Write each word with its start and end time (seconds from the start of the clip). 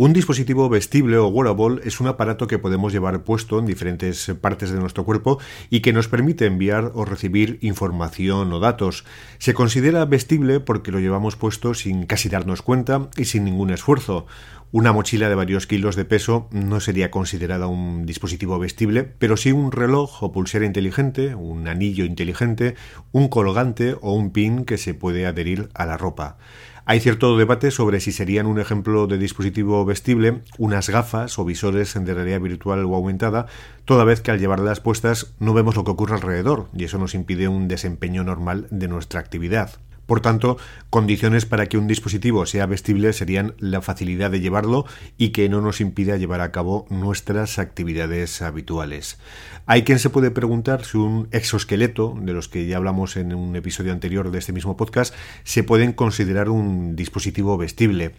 Un 0.00 0.12
dispositivo 0.12 0.68
vestible 0.68 1.18
o 1.18 1.26
wearable 1.26 1.80
es 1.82 1.98
un 1.98 2.06
aparato 2.06 2.46
que 2.46 2.60
podemos 2.60 2.92
llevar 2.92 3.24
puesto 3.24 3.58
en 3.58 3.66
diferentes 3.66 4.30
partes 4.40 4.70
de 4.70 4.78
nuestro 4.78 5.04
cuerpo 5.04 5.40
y 5.70 5.80
que 5.80 5.92
nos 5.92 6.06
permite 6.06 6.46
enviar 6.46 6.92
o 6.94 7.04
recibir 7.04 7.58
información 7.62 8.52
o 8.52 8.60
datos. 8.60 9.04
Se 9.38 9.54
considera 9.54 10.04
vestible 10.04 10.60
porque 10.60 10.92
lo 10.92 11.00
llevamos 11.00 11.34
puesto 11.34 11.74
sin 11.74 12.06
casi 12.06 12.28
darnos 12.28 12.62
cuenta 12.62 13.10
y 13.16 13.24
sin 13.24 13.44
ningún 13.44 13.70
esfuerzo. 13.70 14.26
Una 14.70 14.92
mochila 14.92 15.28
de 15.28 15.34
varios 15.34 15.66
kilos 15.66 15.96
de 15.96 16.04
peso 16.04 16.46
no 16.52 16.78
sería 16.78 17.10
considerada 17.10 17.66
un 17.66 18.06
dispositivo 18.06 18.58
vestible, 18.60 19.02
pero 19.02 19.36
sí 19.36 19.50
un 19.50 19.72
reloj 19.72 20.22
o 20.22 20.30
pulsera 20.30 20.66
inteligente, 20.66 21.34
un 21.34 21.66
anillo 21.66 22.04
inteligente, 22.04 22.76
un 23.10 23.26
colgante 23.26 23.96
o 24.00 24.12
un 24.12 24.30
pin 24.30 24.64
que 24.64 24.78
se 24.78 24.94
puede 24.94 25.26
adherir 25.26 25.70
a 25.74 25.86
la 25.86 25.96
ropa. 25.96 26.36
Hay 26.90 27.00
cierto 27.00 27.36
debate 27.36 27.70
sobre 27.70 28.00
si 28.00 28.12
serían 28.12 28.46
un 28.46 28.58
ejemplo 28.58 29.06
de 29.06 29.18
dispositivo 29.18 29.84
vestible 29.84 30.40
unas 30.56 30.88
gafas 30.88 31.38
o 31.38 31.44
visores 31.44 31.92
de 31.92 32.14
realidad 32.14 32.40
virtual 32.40 32.82
o 32.86 32.94
aumentada, 32.94 33.44
toda 33.84 34.04
vez 34.04 34.22
que 34.22 34.30
al 34.30 34.38
llevarlas 34.38 34.80
puestas 34.80 35.34
no 35.38 35.52
vemos 35.52 35.76
lo 35.76 35.84
que 35.84 35.90
ocurre 35.90 36.14
alrededor 36.14 36.70
y 36.72 36.84
eso 36.84 36.96
nos 36.96 37.14
impide 37.14 37.46
un 37.46 37.68
desempeño 37.68 38.24
normal 38.24 38.68
de 38.70 38.88
nuestra 38.88 39.20
actividad. 39.20 39.72
Por 40.08 40.22
tanto, 40.22 40.56
condiciones 40.88 41.44
para 41.44 41.66
que 41.66 41.76
un 41.76 41.86
dispositivo 41.86 42.46
sea 42.46 42.64
vestible 42.64 43.12
serían 43.12 43.52
la 43.58 43.82
facilidad 43.82 44.30
de 44.30 44.40
llevarlo 44.40 44.86
y 45.18 45.32
que 45.32 45.50
no 45.50 45.60
nos 45.60 45.82
impida 45.82 46.16
llevar 46.16 46.40
a 46.40 46.50
cabo 46.50 46.86
nuestras 46.88 47.58
actividades 47.58 48.40
habituales. 48.40 49.18
Hay 49.66 49.82
quien 49.82 49.98
se 49.98 50.08
puede 50.08 50.30
preguntar 50.30 50.86
si 50.86 50.96
un 50.96 51.28
exoesqueleto, 51.30 52.16
de 52.22 52.32
los 52.32 52.48
que 52.48 52.66
ya 52.66 52.78
hablamos 52.78 53.18
en 53.18 53.34
un 53.34 53.54
episodio 53.54 53.92
anterior 53.92 54.30
de 54.30 54.38
este 54.38 54.54
mismo 54.54 54.78
podcast, 54.78 55.14
se 55.44 55.62
pueden 55.62 55.92
considerar 55.92 56.48
un 56.48 56.96
dispositivo 56.96 57.58
vestible. 57.58 58.12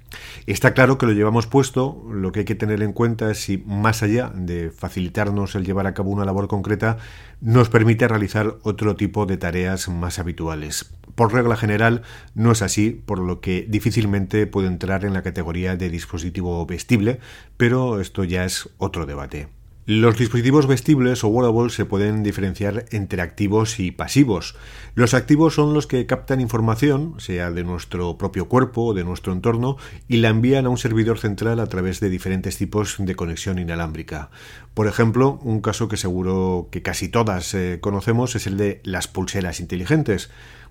Está 0.46 0.76
claro 0.76 1.00
que 1.00 1.08
lo 1.08 1.14
llevamos 1.14 1.48
puesto, 1.48 2.06
lo 2.12 2.32
que 2.32 2.42
hay 2.42 2.46
que 2.46 2.54
tener 2.54 2.84
en 2.84 2.94
cuenta 2.94 3.32
es 3.32 3.40
si 3.40 3.64
más 3.66 4.04
allá 4.04 4.32
de 4.36 4.70
facilitarnos 4.70 5.56
el 5.56 5.66
llevar 5.66 5.88
a 5.88 5.96
cabo 5.96 6.12
una 6.12 6.24
labor 6.24 6.48
concreta, 6.48 7.00
nos 7.42 7.70
permite 7.70 8.08
realizar 8.08 8.58
otro 8.62 8.96
tipo 8.96 9.26
de 9.26 9.38
tareas 9.38 9.90
más 9.90 10.20
habituales. 10.20 10.92
Por 11.20 11.34
regla 11.34 11.58
general 11.58 12.04
no 12.34 12.54
es 12.54 12.62
así, 12.62 12.92
por 12.92 13.20
lo 13.20 13.42
que 13.42 13.66
difícilmente 13.68 14.48
puede 14.48 14.70
entrar 14.70 15.04
en 15.04 15.14
la 15.14 15.22
categoría 15.22 15.76
de 15.76 15.90
dispositivo 15.90 16.66
vestible, 16.66 17.20
pero 17.58 18.00
esto 18.00 18.24
ya 18.24 18.46
es 18.46 18.70
otro 18.78 19.06
debate. 19.06 19.50
Los 19.86 20.18
dispositivos 20.18 20.66
vestibles 20.66 21.26
o 21.26 21.28
wearables 21.28 21.74
se 21.74 21.84
pueden 21.84 22.24
diferenciar 22.24 22.86
entre 22.92 23.22
activos 23.22 23.82
y 23.82 23.92
pasivos. 23.92 24.56
Los 24.96 25.14
activos 25.14 25.56
son 25.56 25.74
los 25.74 25.88
que 25.88 26.06
captan 26.06 26.40
información, 26.40 27.16
sea 27.18 27.52
de 27.52 27.66
nuestro 27.66 28.18
propio 28.18 28.48
cuerpo 28.48 28.86
o 28.86 28.94
de 28.94 29.04
nuestro 29.04 29.34
entorno, 29.34 29.76
y 30.08 30.18
la 30.18 30.30
envían 30.30 30.68
a 30.68 30.70
un 30.70 30.78
servidor 30.78 31.20
central 31.20 31.60
a 31.60 31.68
través 31.68 32.00
de 32.00 32.10
diferentes 32.10 32.58
tipos 32.58 32.96
de 32.98 33.16
conexión 33.16 33.60
inalámbrica. 33.60 34.30
Por 34.74 34.88
ejemplo, 34.88 35.38
un 35.44 35.60
caso 35.60 35.90
que 35.90 35.98
seguro 35.98 36.70
que 36.72 36.82
casi 36.82 37.10
todas 37.10 37.54
eh, 37.56 37.80
conocemos 37.82 38.36
es 38.36 38.48
el 38.48 38.56
de 38.56 38.80
las 38.86 39.10
pulseras 39.10 39.60
inteligentes. 39.60 40.30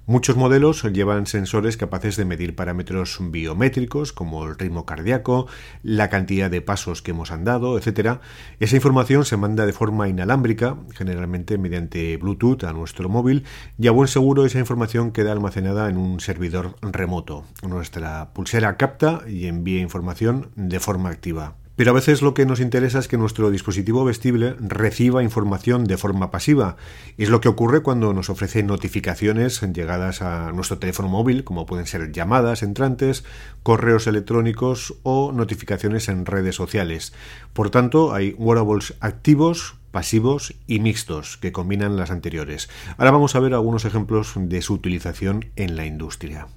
Muchos 0.08 0.38
modelos 0.38 0.84
llevan 0.84 1.26
sensores 1.26 1.76
capaces 1.76 2.16
de 2.16 2.24
medir 2.24 2.56
parámetros 2.56 3.18
biométricos 3.20 4.14
como 4.14 4.42
el 4.46 4.58
ritmo 4.58 4.86
cardíaco, 4.86 5.48
la 5.82 6.08
cantidad 6.08 6.50
de 6.50 6.62
pasos 6.62 7.02
que 7.02 7.10
hemos 7.10 7.30
andado, 7.30 7.76
etc. 7.76 8.20
Esa 8.58 8.76
información 8.76 9.26
se 9.26 9.36
manda 9.36 9.66
de 9.66 9.74
forma 9.74 10.08
inalámbrica, 10.08 10.78
generalmente 10.94 11.58
mediante 11.58 12.16
Bluetooth 12.16 12.64
a 12.64 12.72
nuestro 12.72 13.10
móvil, 13.10 13.44
y 13.76 13.88
a 13.88 13.90
buen 13.90 14.08
seguro 14.08 14.46
esa 14.46 14.58
información 14.58 15.12
queda 15.12 15.32
almacenada 15.32 15.90
en 15.90 15.98
un 15.98 16.20
servidor 16.20 16.76
remoto. 16.80 17.44
Nuestra 17.62 18.32
pulsera 18.32 18.78
capta 18.78 19.24
y 19.28 19.44
envía 19.44 19.82
información 19.82 20.52
de 20.56 20.80
forma 20.80 21.10
activa. 21.10 21.56
Pero 21.78 21.92
a 21.92 21.94
veces 21.94 22.22
lo 22.22 22.34
que 22.34 22.44
nos 22.44 22.58
interesa 22.58 22.98
es 22.98 23.06
que 23.06 23.16
nuestro 23.16 23.52
dispositivo 23.52 24.04
vestible 24.04 24.56
reciba 24.58 25.22
información 25.22 25.84
de 25.84 25.96
forma 25.96 26.32
pasiva. 26.32 26.76
Es 27.18 27.28
lo 27.28 27.40
que 27.40 27.48
ocurre 27.48 27.82
cuando 27.82 28.12
nos 28.12 28.30
ofrece 28.30 28.64
notificaciones 28.64 29.60
llegadas 29.60 30.20
a 30.20 30.50
nuestro 30.50 30.80
teléfono 30.80 31.08
móvil, 31.08 31.44
como 31.44 31.66
pueden 31.66 31.86
ser 31.86 32.10
llamadas 32.10 32.64
entrantes, 32.64 33.22
correos 33.62 34.08
electrónicos 34.08 34.96
o 35.04 35.30
notificaciones 35.30 36.08
en 36.08 36.26
redes 36.26 36.56
sociales. 36.56 37.12
Por 37.52 37.70
tanto, 37.70 38.12
hay 38.12 38.34
wearables 38.38 38.94
activos, 38.98 39.76
pasivos 39.92 40.56
y 40.66 40.80
mixtos 40.80 41.36
que 41.36 41.52
combinan 41.52 41.96
las 41.96 42.10
anteriores. 42.10 42.68
Ahora 42.96 43.12
vamos 43.12 43.36
a 43.36 43.40
ver 43.40 43.54
algunos 43.54 43.84
ejemplos 43.84 44.32
de 44.34 44.62
su 44.62 44.74
utilización 44.74 45.52
en 45.54 45.76
la 45.76 45.86
industria. 45.86 46.48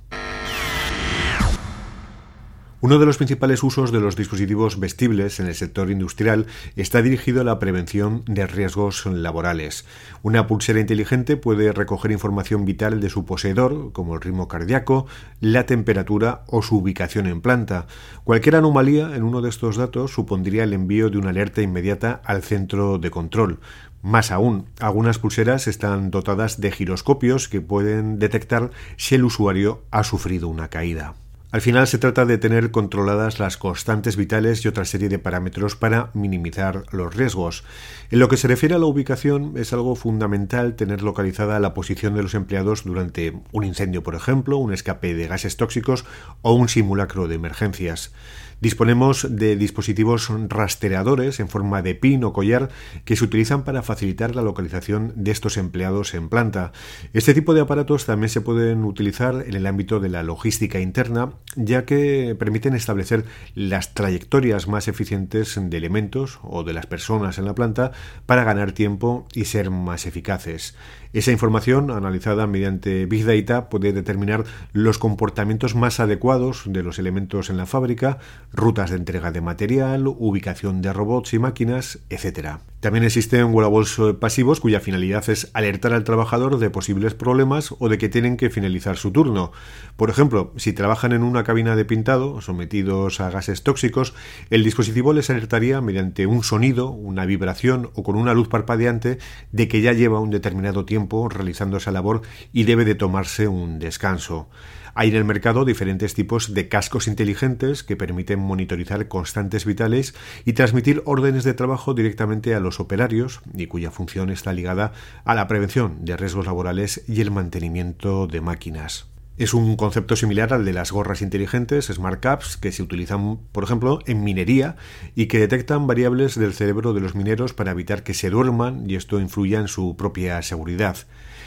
Uno 2.83 2.97
de 2.97 3.05
los 3.05 3.17
principales 3.17 3.61
usos 3.61 3.91
de 3.91 3.99
los 3.99 4.15
dispositivos 4.15 4.79
vestibles 4.79 5.39
en 5.39 5.45
el 5.45 5.53
sector 5.53 5.91
industrial 5.91 6.47
está 6.75 7.03
dirigido 7.03 7.41
a 7.41 7.43
la 7.43 7.59
prevención 7.59 8.23
de 8.25 8.47
riesgos 8.47 9.05
laborales. 9.05 9.85
Una 10.23 10.47
pulsera 10.47 10.79
inteligente 10.79 11.37
puede 11.37 11.73
recoger 11.73 12.09
información 12.09 12.65
vital 12.65 12.99
de 12.99 13.11
su 13.11 13.23
poseedor, 13.23 13.91
como 13.91 14.15
el 14.15 14.21
ritmo 14.21 14.47
cardíaco, 14.47 15.05
la 15.41 15.67
temperatura 15.67 16.43
o 16.47 16.63
su 16.63 16.77
ubicación 16.77 17.27
en 17.27 17.41
planta. 17.41 17.85
Cualquier 18.23 18.55
anomalía 18.55 19.15
en 19.15 19.21
uno 19.21 19.41
de 19.41 19.49
estos 19.49 19.77
datos 19.77 20.11
supondría 20.11 20.63
el 20.63 20.73
envío 20.73 21.11
de 21.11 21.19
una 21.19 21.29
alerta 21.29 21.61
inmediata 21.61 22.19
al 22.25 22.41
centro 22.41 22.97
de 22.97 23.11
control. 23.11 23.59
Más 24.01 24.31
aún, 24.31 24.65
algunas 24.79 25.19
pulseras 25.19 25.67
están 25.67 26.09
dotadas 26.09 26.59
de 26.59 26.71
giroscopios 26.71 27.47
que 27.47 27.61
pueden 27.61 28.17
detectar 28.17 28.71
si 28.97 29.13
el 29.13 29.23
usuario 29.23 29.83
ha 29.91 30.03
sufrido 30.03 30.47
una 30.47 30.69
caída. 30.69 31.13
Al 31.51 31.59
final 31.59 31.85
se 31.85 31.97
trata 31.97 32.25
de 32.25 32.37
tener 32.37 32.71
controladas 32.71 33.37
las 33.37 33.57
constantes 33.57 34.15
vitales 34.15 34.63
y 34.63 34.69
otra 34.69 34.85
serie 34.85 35.09
de 35.09 35.19
parámetros 35.19 35.75
para 35.75 36.09
minimizar 36.13 36.85
los 36.91 37.13
riesgos. 37.13 37.65
En 38.09 38.19
lo 38.19 38.29
que 38.29 38.37
se 38.37 38.47
refiere 38.47 38.75
a 38.75 38.79
la 38.79 38.85
ubicación, 38.85 39.51
es 39.57 39.73
algo 39.73 39.97
fundamental 39.97 40.77
tener 40.77 41.03
localizada 41.03 41.59
la 41.59 41.73
posición 41.73 42.15
de 42.15 42.23
los 42.23 42.35
empleados 42.35 42.85
durante 42.85 43.33
un 43.51 43.65
incendio, 43.65 44.01
por 44.01 44.15
ejemplo, 44.15 44.59
un 44.59 44.71
escape 44.71 45.13
de 45.13 45.27
gases 45.27 45.57
tóxicos 45.57 46.05
o 46.41 46.53
un 46.53 46.69
simulacro 46.69 47.27
de 47.27 47.35
emergencias. 47.35 48.13
Disponemos 48.61 49.27
de 49.27 49.55
dispositivos 49.55 50.29
rastreadores 50.47 51.39
en 51.39 51.49
forma 51.49 51.81
de 51.81 51.95
pin 51.95 52.23
o 52.23 52.31
collar 52.31 52.69
que 53.05 53.15
se 53.15 53.23
utilizan 53.23 53.63
para 53.63 53.81
facilitar 53.81 54.35
la 54.35 54.43
localización 54.43 55.13
de 55.15 55.31
estos 55.31 55.57
empleados 55.57 56.13
en 56.13 56.29
planta. 56.29 56.71
Este 57.13 57.33
tipo 57.33 57.55
de 57.55 57.61
aparatos 57.61 58.05
también 58.05 58.29
se 58.29 58.41
pueden 58.41 58.85
utilizar 58.85 59.43
en 59.47 59.55
el 59.55 59.65
ámbito 59.65 59.99
de 59.99 60.09
la 60.09 60.21
logística 60.21 60.79
interna, 60.79 61.33
ya 61.55 61.85
que 61.85 62.35
permiten 62.37 62.75
establecer 62.75 63.25
las 63.55 63.95
trayectorias 63.95 64.67
más 64.67 64.87
eficientes 64.87 65.59
de 65.59 65.77
elementos 65.77 66.39
o 66.43 66.63
de 66.63 66.73
las 66.73 66.85
personas 66.85 67.39
en 67.39 67.45
la 67.45 67.55
planta 67.55 67.93
para 68.27 68.43
ganar 68.43 68.73
tiempo 68.73 69.27
y 69.33 69.45
ser 69.45 69.71
más 69.71 70.05
eficaces. 70.05 70.75
Esa 71.13 71.31
información, 71.31 71.91
analizada 71.91 72.47
mediante 72.47 73.05
Big 73.05 73.25
Data, 73.25 73.69
puede 73.69 73.91
determinar 73.91 74.45
los 74.71 74.97
comportamientos 74.97 75.75
más 75.75 75.99
adecuados 75.99 76.63
de 76.67 76.83
los 76.83 76.99
elementos 76.99 77.49
en 77.49 77.57
la 77.57 77.65
fábrica, 77.65 78.19
rutas 78.53 78.89
de 78.89 78.97
entrega 78.97 79.31
de 79.31 79.41
material, 79.41 80.07
ubicación 80.07 80.81
de 80.81 80.93
robots 80.93 81.33
y 81.33 81.39
máquinas, 81.39 81.99
etc. 82.09 82.57
También 82.79 83.05
existen 83.05 83.53
wearables 83.53 83.97
pasivos 84.19 84.59
cuya 84.59 84.79
finalidad 84.79 85.29
es 85.29 85.51
alertar 85.53 85.93
al 85.93 86.03
trabajador 86.03 86.57
de 86.57 86.69
posibles 86.69 87.13
problemas 87.13 87.73
o 87.79 87.89
de 87.89 87.97
que 87.97 88.09
tienen 88.09 88.37
que 88.37 88.49
finalizar 88.49 88.97
su 88.97 89.11
turno. 89.11 89.51
Por 89.95 90.09
ejemplo, 90.09 90.51
si 90.57 90.73
trabajan 90.73 91.11
en 91.13 91.23
una 91.23 91.43
cabina 91.43 91.75
de 91.75 91.85
pintado, 91.85 92.41
sometidos 92.41 93.21
a 93.21 93.29
gases 93.29 93.63
tóxicos, 93.63 94.13
el 94.49 94.63
dispositivo 94.63 95.13
les 95.13 95.29
alertaría 95.29 95.79
mediante 95.79 96.25
un 96.25 96.43
sonido, 96.43 96.89
una 96.89 97.25
vibración 97.25 97.91
o 97.93 98.03
con 98.03 98.15
una 98.15 98.33
luz 98.33 98.47
parpadeante 98.47 99.19
de 99.51 99.67
que 99.67 99.81
ya 99.81 99.93
lleva 99.93 100.19
un 100.19 100.31
determinado 100.31 100.85
tiempo 100.85 101.29
realizando 101.29 101.77
esa 101.77 101.91
labor 101.91 102.21
y 102.51 102.63
debe 102.63 102.83
de 102.83 102.95
tomarse 102.95 103.47
un 103.47 103.79
descanso. 103.79 104.49
Hay 104.93 105.09
en 105.09 105.15
el 105.15 105.25
mercado 105.25 105.65
diferentes 105.65 106.13
tipos 106.13 106.53
de 106.53 106.67
cascos 106.67 107.07
inteligentes 107.07 107.83
que 107.83 107.95
permiten 107.95 108.39
monitorizar 108.39 109.07
constantes 109.07 109.65
vitales 109.65 110.13
y 110.45 110.53
transmitir 110.53 111.01
órdenes 111.05 111.43
de 111.43 111.53
trabajo 111.53 111.93
directamente 111.93 112.55
a 112.55 112.59
los 112.59 112.79
operarios 112.79 113.41
y 113.55 113.67
cuya 113.67 113.91
función 113.91 114.29
está 114.29 114.53
ligada 114.53 114.91
a 115.23 115.35
la 115.35 115.47
prevención 115.47 116.03
de 116.03 116.17
riesgos 116.17 116.45
laborales 116.45 117.03
y 117.07 117.21
el 117.21 117.31
mantenimiento 117.31 118.27
de 118.27 118.41
máquinas. 118.41 119.07
Es 119.37 119.53
un 119.53 119.75
concepto 119.75 120.15
similar 120.15 120.53
al 120.53 120.65
de 120.65 120.73
las 120.73 120.91
gorras 120.91 121.21
inteligentes, 121.21 121.87
Smart 121.87 122.19
Caps, 122.19 122.57
que 122.57 122.71
se 122.71 122.83
utilizan, 122.83 123.39
por 123.51 123.63
ejemplo, 123.63 123.99
en 124.05 124.23
minería 124.23 124.75
y 125.15 125.27
que 125.27 125.39
detectan 125.39 125.87
variables 125.87 126.37
del 126.37 126.53
cerebro 126.53 126.93
de 126.93 126.99
los 126.99 127.15
mineros 127.15 127.53
para 127.53 127.71
evitar 127.71 128.03
que 128.03 128.13
se 128.13 128.29
duerman 128.29 128.87
y 128.87 128.95
esto 128.95 129.19
influya 129.19 129.59
en 129.59 129.67
su 129.67 129.95
propia 129.95 130.41
seguridad. 130.41 130.97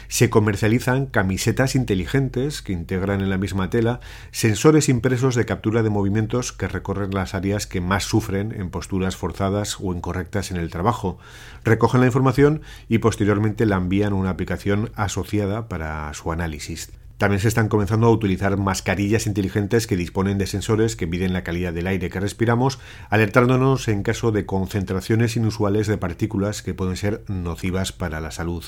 Se 0.07 0.29
comercializan 0.29 1.05
camisetas 1.07 1.75
inteligentes 1.75 2.61
que 2.61 2.73
integran 2.73 3.21
en 3.21 3.29
la 3.29 3.37
misma 3.37 3.69
tela 3.69 3.99
sensores 4.31 4.89
impresos 4.89 5.35
de 5.35 5.45
captura 5.45 5.83
de 5.83 5.89
movimientos 5.89 6.51
que 6.51 6.67
recorren 6.67 7.11
las 7.11 7.33
áreas 7.33 7.67
que 7.67 7.81
más 7.81 8.03
sufren 8.03 8.51
en 8.51 8.69
posturas 8.69 9.15
forzadas 9.15 9.77
o 9.79 9.93
incorrectas 9.93 10.51
en 10.51 10.57
el 10.57 10.69
trabajo. 10.69 11.17
Recogen 11.63 12.01
la 12.01 12.07
información 12.07 12.61
y 12.87 12.99
posteriormente 12.99 13.65
la 13.65 13.77
envían 13.77 14.13
a 14.13 14.15
una 14.15 14.29
aplicación 14.31 14.91
asociada 14.95 15.67
para 15.67 16.13
su 16.13 16.31
análisis. 16.31 16.91
También 17.17 17.39
se 17.39 17.47
están 17.47 17.69
comenzando 17.69 18.07
a 18.07 18.11
utilizar 18.11 18.57
mascarillas 18.57 19.25
inteligentes 19.25 19.87
que 19.87 19.95
disponen 19.95 20.37
de 20.37 20.47
sensores 20.47 20.97
que 20.97 21.07
miden 21.07 21.31
la 21.31 21.45
calidad 21.45 21.71
del 21.71 21.87
aire 21.87 22.09
que 22.09 22.19
respiramos, 22.19 22.77
alertándonos 23.09 23.87
en 23.87 24.03
caso 24.03 24.33
de 24.33 24.45
concentraciones 24.45 25.37
inusuales 25.37 25.87
de 25.87 25.97
partículas 25.97 26.61
que 26.61 26.73
pueden 26.73 26.97
ser 26.97 27.23
nocivas 27.29 27.93
para 27.93 28.19
la 28.19 28.31
salud. 28.31 28.65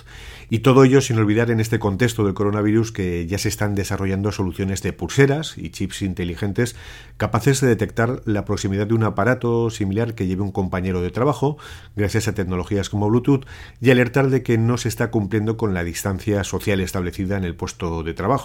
Y 0.50 0.60
todo 0.60 0.86
ello 0.86 1.02
sin 1.02 1.20
olvidar 1.20 1.52
en 1.52 1.60
este 1.60 1.78
contexto 1.78 2.24
del 2.24 2.36
coronavirus 2.36 2.94
que 2.94 3.28
ya 3.28 3.38
se 3.38 3.50
están 3.50 3.76
desarrollando 3.76 4.32
soluciones 4.32 4.82
de 4.82 4.94
pulseras 4.94 5.58
y 5.58 5.72
chips 5.72 6.02
inteligentes 6.02 6.78
capaces 7.18 7.60
de 7.60 7.68
detectar 7.68 8.22
la 8.24 8.46
proximidad 8.46 8.88
de 8.88 8.94
un 8.94 9.04
aparato 9.04 9.70
similar 9.70 10.16
que 10.16 10.26
lleve 10.26 10.44
un 10.44 10.54
compañero 10.54 11.02
de 11.02 11.12
trabajo, 11.12 11.58
gracias 11.98 12.30
a 12.30 12.34
tecnologías 12.34 12.90
como 12.90 13.10
Bluetooth, 13.10 13.46
y 13.82 13.92
alertar 13.92 14.30
de 14.30 14.42
que 14.42 14.58
no 14.58 14.78
se 14.78 14.88
está 14.88 15.12
cumpliendo 15.12 15.58
con 15.58 15.74
la 15.74 15.84
distancia 15.84 16.46
social 16.46 16.80
establecida 16.80 17.36
en 17.36 17.44
el 17.44 17.56
puesto 17.56 18.04
de 18.04 18.14
trabajo 18.14 18.37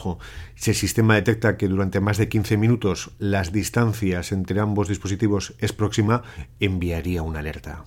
si 0.54 0.70
el 0.70 0.76
sistema 0.76 1.14
detecta 1.14 1.56
que 1.56 1.68
durante 1.68 2.00
más 2.00 2.18
de 2.18 2.28
15 2.28 2.56
minutos 2.56 3.10
las 3.18 3.52
distancias 3.52 4.32
entre 4.32 4.60
ambos 4.60 4.88
dispositivos 4.88 5.54
es 5.58 5.72
próxima, 5.72 6.22
enviaría 6.60 7.22
una 7.22 7.40
alerta. 7.40 7.84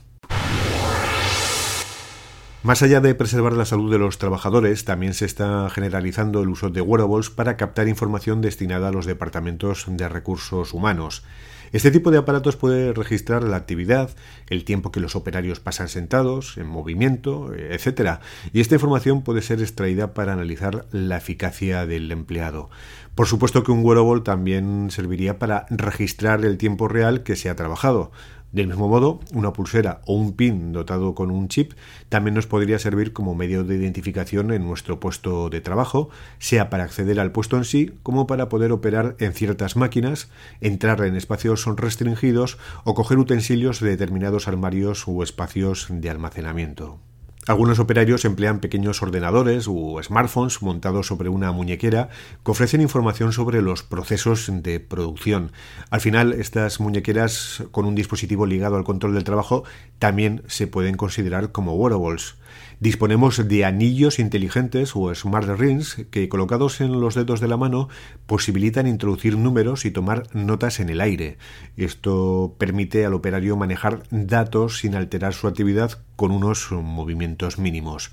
Más 2.66 2.81
allá 2.81 3.00
de 3.00 3.13
preservar 3.13 3.54
la 3.54 3.66
salud 3.66 3.92
de 3.92 4.00
los 4.00 4.18
trabajadores, 4.18 4.86
también 4.86 5.13
se 5.13 5.25
está 5.25 5.69
generalizando 5.69 6.42
el 6.42 6.50
uso 6.50 6.72
de 6.72 6.81
wearables 6.81 7.30
para 7.30 7.57
captar 7.57 7.88
información 7.88 8.42
destinada 8.42 8.88
a 8.88 8.92
los 8.92 9.06
departamentos 9.06 9.86
de 9.88 10.10
recursos 10.10 10.74
humanos. 10.74 11.24
Este 11.72 11.92
tipo 11.92 12.12
de 12.12 12.18
aparatos 12.18 12.56
puede 12.56 12.94
registrar 12.94 13.44
la 13.44 13.58
actividad, 13.58 14.10
el 14.48 14.64
tiempo 14.66 14.92
que 14.92 15.00
los 15.00 15.16
operarios 15.16 15.60
pasan 15.60 15.90
sentados, 15.90 16.58
en 16.58 16.68
movimiento, 16.68 17.54
etc. 17.54 18.20
Y 18.54 18.62
esta 18.62 18.76
información 18.76 19.24
puede 19.24 19.42
ser 19.42 19.62
extraída 19.62 20.14
para 20.14 20.34
analizar 20.34 20.86
la 20.92 21.18
eficacia 21.18 21.86
del 21.86 22.12
empleado. 22.12 22.70
Por 23.16 23.28
supuesto 23.28 23.64
que 23.64 23.72
un 23.72 23.84
wearable 23.84 24.22
también 24.22 24.90
serviría 24.92 25.40
para 25.40 25.66
registrar 25.70 26.44
el 26.44 26.58
tiempo 26.58 26.88
real 26.88 27.24
que 27.24 27.36
se 27.36 27.50
ha 27.50 27.56
trabajado. 27.56 28.12
Del 28.52 28.68
mismo 28.68 28.88
modo, 28.88 29.20
una 29.34 29.52
pulsera 29.52 30.02
o 30.06 30.16
un 30.16 30.34
pin 30.34 30.72
dotado 30.72 31.14
con 31.14 31.30
un 31.30 31.50
chip 31.50 31.74
también 32.08 32.36
nos 32.36 32.48
podría 32.48 32.80
servir 32.80 33.12
como 33.12 33.36
medio 33.36 33.64
de 33.64 33.76
identificación 33.76 34.52
en 34.54 34.66
nuestro 34.66 35.00
puesto 35.00 35.50
de 35.50 35.60
trabajo, 35.62 36.10
sea 36.40 36.70
para 36.70 36.86
acceder 36.86 37.20
al 37.20 37.32
puesto 37.32 37.58
en 37.58 37.66
sí 37.66 37.92
como 38.02 38.28
para 38.28 38.48
poder 38.48 38.72
operar 38.72 39.16
en 39.20 39.34
ciertas 39.34 39.76
máquinas, 39.76 40.30
entrar 40.62 41.02
en 41.02 41.16
espacios 41.16 41.66
restringidos 41.66 42.58
o 42.86 42.94
coger 42.94 43.18
utensilios 43.18 43.82
de 43.82 43.90
determinados 43.90 44.48
armarios 44.48 45.08
u 45.08 45.22
espacios 45.22 45.88
de 45.90 46.10
almacenamiento. 46.10 47.00
Algunos 47.48 47.78
operarios 47.78 48.26
emplean 48.26 48.60
pequeños 48.60 49.04
ordenadores 49.04 49.68
o 49.70 50.02
smartphones 50.02 50.64
montados 50.64 51.06
sobre 51.06 51.30
una 51.30 51.52
muñequera 51.52 52.10
que 52.44 52.50
ofrecen 52.50 52.82
información 52.82 53.34
sobre 53.34 53.62
los 53.62 53.84
procesos 53.84 54.50
de 54.52 54.80
producción. 54.80 55.52
Al 55.92 56.02
final, 56.02 56.34
estas 56.34 56.80
muñequeras 56.80 57.64
con 57.70 57.86
un 57.86 57.94
dispositivo 57.94 58.48
ligado 58.48 58.78
al 58.78 58.84
control 58.84 59.14
del 59.14 59.26
trabajo 59.26 59.64
también 60.00 60.42
se 60.48 60.66
pueden 60.66 60.98
considerar 60.98 61.52
como 61.52 61.76
wearables. 61.76 62.36
Disponemos 62.80 63.48
de 63.48 63.64
anillos 63.64 64.18
inteligentes 64.18 64.96
o 64.96 65.14
smart 65.14 65.48
rings 65.48 66.06
que 66.10 66.28
colocados 66.28 66.82
en 66.82 67.00
los 67.00 67.16
dedos 67.16 67.40
de 67.42 67.48
la 67.48 67.58
mano 67.58 67.90
posibilitan 68.26 68.88
introducir 68.88 69.38
números 69.38 69.86
y 69.86 69.92
tomar 69.92 70.24
notas 70.34 70.80
en 70.80 70.90
el 70.90 71.00
aire. 71.00 71.38
Esto 71.78 72.56
permite 72.58 73.06
al 73.06 73.14
operario 73.14 73.56
manejar 73.56 74.04
datos 74.10 74.80
sin 74.80 74.96
alterar 74.96 75.34
su 75.34 75.48
actividad 75.48 76.00
con 76.16 76.32
unos 76.32 76.72
movimientos 76.72 77.58
mínimos. 77.58 78.12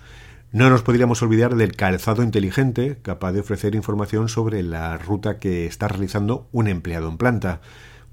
No 0.52 0.68
nos 0.68 0.82
podríamos 0.82 1.22
olvidar 1.22 1.56
del 1.56 1.76
calzado 1.76 2.22
inteligente, 2.22 2.98
capaz 3.00 3.32
de 3.32 3.40
ofrecer 3.40 3.74
información 3.74 4.28
sobre 4.28 4.62
la 4.62 4.98
ruta 4.98 5.38
que 5.38 5.64
está 5.64 5.88
realizando 5.88 6.46
un 6.52 6.68
empleado 6.68 7.08
en 7.08 7.16
planta. 7.16 7.62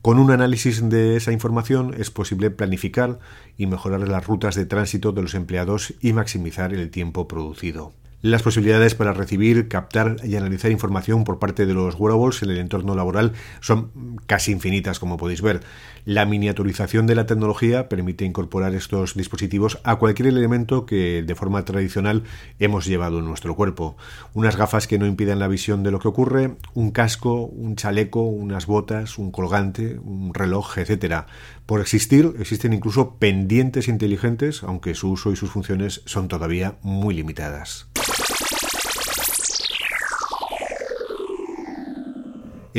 Con 0.02 0.18
un 0.18 0.32
análisis 0.32 0.88
de 0.90 1.18
esa 1.18 1.34
información 1.34 1.94
es 1.98 2.10
posible 2.10 2.50
planificar 2.50 3.20
y 3.58 3.68
mejorar 3.68 4.08
las 4.08 4.26
rutas 4.26 4.56
de 4.56 4.66
tránsito 4.66 5.12
de 5.12 5.22
los 5.22 5.36
empleados 5.36 5.94
y 6.00 6.14
maximizar 6.14 6.74
el 6.74 6.90
tiempo 6.90 7.28
producido. 7.28 7.92
Las 8.22 8.44
posibilidades 8.44 8.96
para 8.96 9.14
recibir, 9.14 9.70
captar 9.70 10.18
y 10.26 10.36
analizar 10.36 10.72
información 10.72 11.24
por 11.24 11.40
parte 11.40 11.66
de 11.66 11.74
los 11.74 11.96
wearables 11.96 12.44
en 12.44 12.50
el 12.50 12.58
entorno 12.58 12.94
laboral 12.94 13.32
son 13.62 14.20
casi 14.28 14.52
infinitas, 14.52 15.00
como 15.00 15.16
podéis 15.16 15.42
ver. 15.42 15.62
La 16.04 16.26
miniaturización 16.26 17.08
de 17.08 17.16
la 17.16 17.26
tecnología 17.26 17.88
permite 17.88 18.26
incorporar 18.26 18.76
estos 18.76 19.16
dispositivos 19.16 19.80
a 19.86 19.96
cualquier 19.96 20.28
elemento 20.28 20.86
que 20.86 21.24
de 21.24 21.36
forma 21.36 21.64
tradicional 21.64 22.24
hemos 22.60 22.86
llevado 22.86 23.20
en 23.20 23.26
nuestro 23.26 23.56
cuerpo. 23.56 23.96
Unas 24.34 24.58
gafas 24.58 24.86
que 24.88 25.00
no 25.00 25.06
impidan 25.06 25.40
la 25.40 25.48
visión 25.48 25.82
de 25.84 25.92
lo 25.92 26.00
que 26.00 26.10
ocurre, 26.10 26.58
un 26.74 26.92
casco, 26.92 27.46
un 27.46 27.78
chaleco, 27.78 28.24
unas 28.24 28.66
botas, 28.66 29.18
un 29.18 29.32
colgante, 29.32 29.98
un 29.98 30.34
reloj, 30.34 30.78
etc. 30.78 31.24
Por 31.66 31.80
existir, 31.80 32.34
existen 32.38 32.74
incluso 32.74 33.16
pendientes 33.16 33.88
inteligentes, 33.88 34.64
aunque 34.64 34.94
su 34.94 35.10
uso 35.10 35.32
y 35.32 35.38
sus 35.38 35.52
funciones 35.52 36.02
son 36.04 36.28
todavía 36.28 36.76
muy 36.82 37.16
limitadas. 37.16 37.88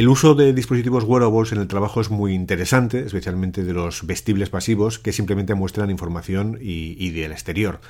El 0.01 0.09
uso 0.09 0.35
de 0.35 0.55
dispositivos 0.55 1.05
wearables 1.05 1.53
en 1.53 1.59
el 1.59 1.69
trabajo 1.69 2.01
es 2.01 2.09
muy 2.09 2.33
interesante, 2.33 3.01
especialmente 3.05 3.65
de 3.65 3.75
los 3.75 4.07
vestibles 4.07 4.49
pasivos 4.49 4.99
que 4.99 5.13
simplemente 5.13 5.55
muestran 5.55 5.91
información 5.91 6.57
y, 6.59 6.97
y 6.99 7.11
del 7.11 7.33
exterior. 7.33 7.83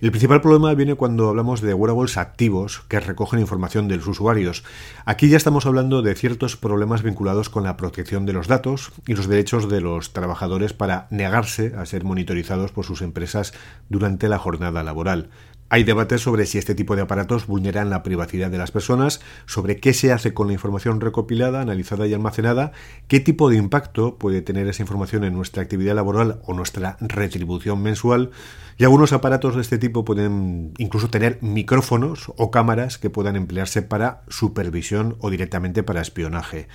El 0.00 0.12
principal 0.12 0.40
problema 0.40 0.72
viene 0.74 0.94
cuando 0.94 1.28
hablamos 1.28 1.62
de 1.62 1.74
wearables 1.74 2.18
activos 2.18 2.82
que 2.86 3.00
recogen 3.00 3.40
información 3.40 3.88
de 3.88 3.96
los 3.96 4.06
usuarios. 4.06 4.62
Aquí 5.06 5.28
ya 5.28 5.38
estamos 5.38 5.66
hablando 5.66 6.02
de 6.02 6.14
ciertos 6.14 6.56
problemas 6.56 7.02
vinculados 7.02 7.48
con 7.48 7.64
la 7.64 7.76
protección 7.76 8.26
de 8.26 8.32
los 8.32 8.46
datos 8.46 8.92
y 9.04 9.14
los 9.14 9.26
derechos 9.26 9.68
de 9.68 9.80
los 9.80 10.12
trabajadores 10.12 10.72
para 10.72 11.08
negarse 11.10 11.74
a 11.76 11.84
ser 11.84 12.04
monitorizados 12.04 12.70
por 12.70 12.84
sus 12.84 13.02
empresas 13.02 13.54
durante 13.88 14.28
la 14.28 14.38
jornada 14.38 14.84
laboral. 14.84 15.30
Hay 15.68 15.82
debates 15.82 16.20
sobre 16.20 16.46
si 16.46 16.58
este 16.58 16.76
tipo 16.76 16.94
de 16.94 17.02
aparatos 17.02 17.48
vulneran 17.48 17.90
la 17.90 18.04
privacidad 18.04 18.52
de 18.52 18.58
las 18.58 18.70
personas, 18.70 19.20
sobre 19.46 19.80
qué 19.80 19.94
se 19.94 20.12
hace 20.12 20.32
con 20.32 20.46
la 20.46 20.52
información 20.52 21.00
recopilada, 21.00 21.60
analizada 21.60 22.06
y 22.06 22.14
almacenada, 22.14 22.70
qué 23.08 23.18
tipo 23.18 23.50
de 23.50 23.56
impacto 23.56 24.16
puede 24.16 24.42
tener 24.42 24.68
esa 24.68 24.84
información 24.84 25.24
en 25.24 25.34
nuestra 25.34 25.64
actividad 25.64 25.96
laboral 25.96 26.40
o 26.44 26.54
nuestra 26.54 26.96
retribución 27.00 27.82
mensual, 27.82 28.30
y 28.78 28.84
algunos 28.84 29.12
aparatos 29.12 29.54
de 29.54 29.62
este 29.62 29.78
tipo 29.78 30.04
pueden 30.04 30.74
incluso 30.76 31.08
tener 31.08 31.38
micrófonos 31.40 32.30
o 32.36 32.50
cámaras 32.50 32.98
que 32.98 33.10
puedan 33.10 33.34
emplearse 33.34 33.82
para 33.82 34.22
supervisión 34.28 35.16
o 35.20 35.30
directamente 35.30 35.82
para 35.82 36.02
espionaje. 36.02 36.68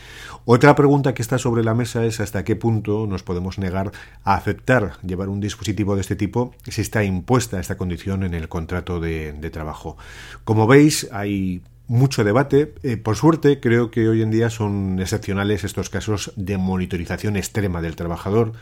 Otra 0.46 0.76
pregunta 0.76 1.14
que 1.14 1.22
está 1.22 1.38
sobre 1.38 1.64
la 1.64 1.76
mesa 1.76 2.04
es 2.04 2.20
hasta 2.20 2.44
qué 2.44 2.56
punto 2.56 3.06
nos 3.08 3.22
podemos 3.24 3.60
negar 3.60 3.92
a 4.24 4.34
aceptar 4.34 4.94
llevar 5.04 5.30
un 5.30 5.40
dispositivo 5.40 5.96
de 5.96 6.02
este 6.02 6.16
tipo 6.16 6.56
si 6.68 6.82
está 6.82 7.04
impuesta 7.04 7.60
esta 7.60 7.78
condición 7.78 8.24
en 8.24 8.34
el 8.34 8.50
contrato 8.50 8.81
de, 8.82 9.50
trabajo. 9.52 9.98
Como 10.44 10.68
veis, 10.68 11.08
hay 11.12 11.62
mucho 11.88 12.24
debate. 12.24 12.74
Eh, 12.84 12.98
por 12.98 13.16
suerte, 13.16 13.60
creo 13.60 13.92
que 13.92 14.08
hoy 14.08 14.22
en 14.22 14.32
día 14.32 14.50
son 14.50 15.00
excepcionales 15.00 15.64
estos 15.64 15.90
casos 15.90 16.32
de 16.36 16.58
monitorización 16.58 17.36
extrema 17.36 17.82
del 17.82 17.96
trabajador 17.96 18.54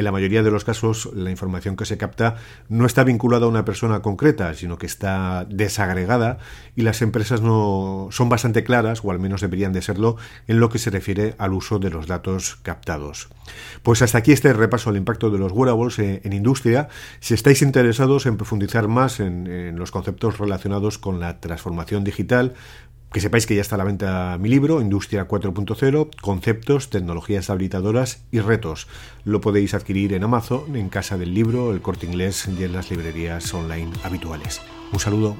en 0.00 0.04
la 0.04 0.12
mayoría 0.12 0.42
de 0.42 0.50
los 0.50 0.64
casos 0.64 1.10
la 1.14 1.30
información 1.30 1.76
que 1.76 1.84
se 1.84 1.96
capta 1.96 2.36
no 2.68 2.86
está 2.86 3.04
vinculada 3.04 3.46
a 3.46 3.48
una 3.48 3.64
persona 3.64 4.02
concreta, 4.02 4.52
sino 4.54 4.78
que 4.78 4.86
está 4.86 5.46
desagregada 5.48 6.38
y 6.74 6.82
las 6.82 7.02
empresas 7.02 7.40
no 7.40 8.08
son 8.10 8.28
bastante 8.28 8.64
claras, 8.64 9.00
o 9.04 9.10
al 9.10 9.20
menos 9.20 9.40
deberían 9.40 9.72
de 9.72 9.82
serlo, 9.82 10.16
en 10.48 10.58
lo 10.58 10.68
que 10.68 10.78
se 10.78 10.90
refiere 10.90 11.34
al 11.38 11.52
uso 11.52 11.78
de 11.78 11.90
los 11.90 12.06
datos 12.06 12.56
captados. 12.62 13.28
Pues 13.82 14.02
hasta 14.02 14.18
aquí 14.18 14.32
este 14.32 14.52
repaso 14.52 14.90
al 14.90 14.96
impacto 14.96 15.30
de 15.30 15.38
los 15.38 15.52
wearables 15.52 15.98
en, 15.98 16.32
industria. 16.32 16.88
Si 17.20 17.34
estáis 17.34 17.62
interesados 17.62 18.26
en 18.26 18.36
profundizar 18.36 18.88
más 18.88 19.20
en 19.20 19.76
los 19.76 19.90
conceptos 19.90 20.38
relacionados 20.38 20.98
con 20.98 21.20
la 21.20 21.40
transformación 21.40 22.04
digital, 22.04 22.54
Que 23.12 23.20
sepáis 23.20 23.44
que 23.44 23.56
ya 23.56 23.60
está 23.60 23.74
a 23.74 23.78
la 23.78 23.84
venta 23.84 24.38
mi 24.38 24.48
libro, 24.48 24.80
Industria 24.80 25.26
4.0, 25.26 26.10
Conceptos, 26.20 26.90
Tecnologías 26.90 27.50
Habilitadoras 27.50 28.22
y 28.30 28.38
Retos. 28.38 28.86
Lo 29.24 29.40
podéis 29.40 29.74
adquirir 29.74 30.12
en 30.12 30.22
Amazon, 30.22 30.76
en 30.76 30.88
Casa 30.88 31.18
del 31.18 31.34
Libro, 31.34 31.72
el 31.72 31.82
Corte 31.82 32.06
Inglés 32.06 32.48
y 32.48 32.62
en 32.62 32.72
las 32.72 32.88
librerías 32.90 33.52
online 33.52 33.90
habituales. 34.04 34.60
Un 34.92 35.00
saludo. 35.00 35.36